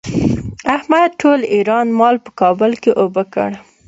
احمد 0.75 1.09
ټول 1.21 1.39
ايران 1.55 1.87
مال 1.99 2.15
په 2.25 2.31
کابل 2.41 2.71
کې 2.81 2.91
اوبه 3.01 3.23
کړ. 3.33 3.51